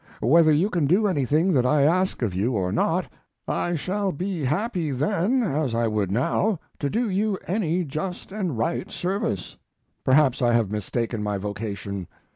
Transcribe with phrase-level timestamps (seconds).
[0.23, 3.05] Whether you can do anything that I ask of you or not,
[3.47, 8.31] I shall be happy then, as I would be now, to do you any just
[8.31, 9.57] and right service....
[10.03, 12.07] Perhaps I have mistaken my vocation.